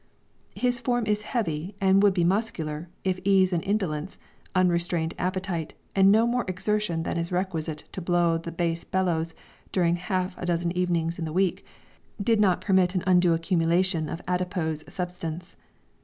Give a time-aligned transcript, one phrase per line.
[0.55, 4.17] His form is heavy, and would be muscular, if ease and indolence,
[4.55, 9.35] unrestrained appetite, and no more exertion than is requisite to blow the bass bellows
[9.71, 11.63] during half a dozen evenings in the week,
[12.19, 15.55] did not permit an undue accumulation of adipose substance.